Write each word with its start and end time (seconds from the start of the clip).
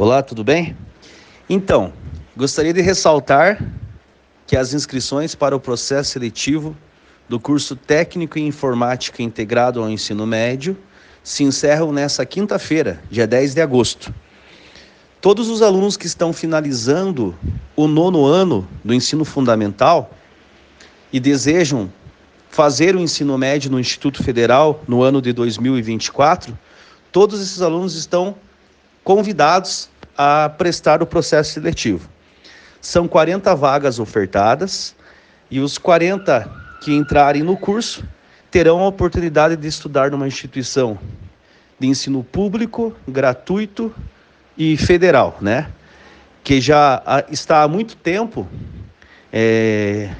Olá, 0.00 0.22
tudo 0.22 0.44
bem? 0.44 0.76
Então, 1.50 1.92
gostaria 2.36 2.72
de 2.72 2.80
ressaltar 2.80 3.60
que 4.46 4.56
as 4.56 4.72
inscrições 4.72 5.34
para 5.34 5.56
o 5.56 5.58
processo 5.58 6.12
seletivo 6.12 6.76
do 7.28 7.40
curso 7.40 7.74
Técnico 7.74 8.38
em 8.38 8.46
Informática 8.46 9.24
Integrado 9.24 9.82
ao 9.82 9.90
Ensino 9.90 10.24
Médio 10.24 10.78
se 11.20 11.42
encerram 11.42 11.90
nesta 11.90 12.24
quinta-feira, 12.24 13.02
dia 13.10 13.26
10 13.26 13.54
de 13.54 13.60
agosto. 13.60 14.14
Todos 15.20 15.48
os 15.48 15.62
alunos 15.62 15.96
que 15.96 16.06
estão 16.06 16.32
finalizando 16.32 17.36
o 17.74 17.88
nono 17.88 18.24
ano 18.24 18.68
do 18.84 18.94
ensino 18.94 19.24
fundamental 19.24 20.12
e 21.12 21.18
desejam 21.18 21.92
fazer 22.48 22.94
o 22.94 23.00
ensino 23.00 23.36
médio 23.36 23.68
no 23.68 23.80
Instituto 23.80 24.22
Federal 24.22 24.80
no 24.86 25.02
ano 25.02 25.20
de 25.20 25.32
2024, 25.32 26.56
todos 27.10 27.42
esses 27.42 27.60
alunos 27.60 27.96
estão 27.96 28.36
convidados 29.08 29.88
a 30.18 30.50
prestar 30.50 31.02
o 31.02 31.06
processo 31.06 31.54
seletivo. 31.54 32.10
São 32.78 33.08
40 33.08 33.54
vagas 33.54 33.98
ofertadas 33.98 34.94
e 35.50 35.60
os 35.60 35.78
40 35.78 36.46
que 36.82 36.94
entrarem 36.94 37.42
no 37.42 37.56
curso 37.56 38.04
terão 38.50 38.80
a 38.80 38.86
oportunidade 38.86 39.56
de 39.56 39.66
estudar 39.66 40.10
numa 40.10 40.28
instituição 40.28 40.98
de 41.80 41.86
ensino 41.86 42.22
público, 42.22 42.94
gratuito 43.08 43.94
e 44.58 44.76
federal, 44.76 45.38
né? 45.40 45.70
Que 46.44 46.60
já 46.60 47.02
está 47.30 47.62
há 47.62 47.68
muito 47.68 47.96
tempo 47.96 48.46
é, 49.32 50.10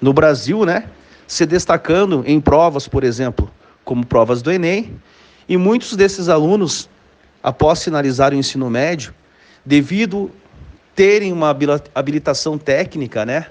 no 0.00 0.14
Brasil, 0.14 0.64
né? 0.64 0.88
Se 1.26 1.44
destacando 1.44 2.24
em 2.26 2.40
provas, 2.40 2.88
por 2.88 3.04
exemplo, 3.04 3.50
como 3.84 4.06
provas 4.06 4.40
do 4.40 4.50
Enem, 4.50 4.98
e 5.46 5.58
muitos 5.58 5.94
desses 5.94 6.30
alunos, 6.30 6.88
após 7.42 7.82
finalizar 7.82 8.32
o 8.32 8.36
ensino 8.36 8.68
médio, 8.68 9.14
devido 9.64 10.30
terem 10.94 11.32
uma 11.32 11.56
habilitação 11.94 12.58
técnica, 12.58 13.24
né, 13.24 13.46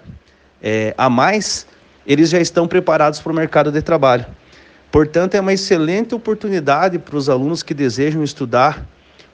é, 0.61 0.93
a 0.97 1.09
mais, 1.09 1.65
eles 2.05 2.29
já 2.29 2.39
estão 2.39 2.67
preparados 2.67 3.19
para 3.19 3.31
o 3.31 3.35
mercado 3.35 3.71
de 3.71 3.81
trabalho. 3.81 4.25
Portanto, 4.91 5.35
é 5.35 5.41
uma 5.41 5.53
excelente 5.53 6.15
oportunidade 6.15 6.97
para 6.97 7.15
os 7.15 7.29
alunos 7.29 7.61
que 7.61 7.73
desejam 7.73 8.23
estudar 8.23 8.85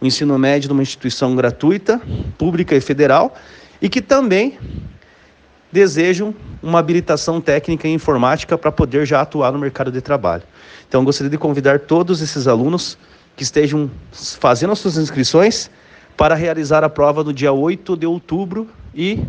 o 0.02 0.06
ensino 0.06 0.38
médio 0.38 0.70
numa 0.70 0.82
instituição 0.82 1.36
gratuita, 1.36 2.02
pública 2.38 2.76
e 2.76 2.82
federal, 2.82 3.36
e 3.82 3.88
que 3.88 4.02
também 4.02 4.58
desejam 5.72 6.36
uma 6.62 6.80
habilitação 6.80 7.42
técnica 7.42 7.88
em 7.88 7.94
informática 7.94 8.58
para 8.58 8.72
poder 8.72 9.06
já 9.06 9.22
atuar 9.22 9.52
no 9.52 9.60
mercado 9.60 9.92
de 9.92 10.02
trabalho. 10.02 10.44
Então, 10.88 11.04
gostaria 11.04 11.30
de 11.30 11.38
convidar 11.38 11.80
todos 11.80 12.22
esses 12.22 12.48
alunos 12.48 12.98
que 13.36 13.44
estejam 13.44 13.89
fazendo 14.12 14.73
as 14.73 14.80
suas 14.80 14.98
inscrições 14.98 15.70
para 16.16 16.36
realizar 16.36 16.84
a 16.84 16.89
prova 16.89 17.23
no 17.23 17.34
dia 17.34 17.52
8 17.52 17.98
de 17.98 18.06
outubro 18.06 18.70
e, 18.94 19.20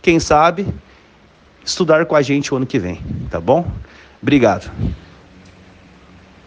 quem 0.00 0.20
sabe, 0.20 0.66
estudar 1.64 2.06
com 2.06 2.14
a 2.14 2.22
gente 2.22 2.52
o 2.52 2.56
ano 2.56 2.66
que 2.66 2.78
vem, 2.78 3.00
tá 3.30 3.40
bom? 3.40 3.70
Obrigado. 4.22 4.70